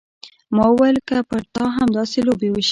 [0.55, 2.69] ما وويل که پر تا همداسې لوبې وشي.